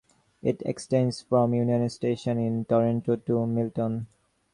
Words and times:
It 0.41 0.63
extends 0.65 1.21
from 1.21 1.53
Union 1.53 1.87
Station 1.91 2.39
in 2.39 2.65
Toronto 2.65 3.17
to 3.17 3.45
Milton. 3.45 4.07